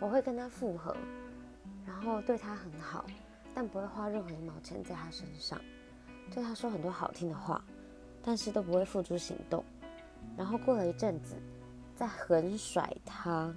[0.00, 0.96] 我会跟他复合
[1.86, 3.06] 然后对他很好
[3.54, 5.60] 但不会花任何一毛钱在他身上
[6.32, 7.64] 对他说很多好听的话
[8.22, 9.64] 但是都不会付诸行动。
[10.36, 11.36] 然后过了一阵子
[11.94, 13.54] 再狠甩他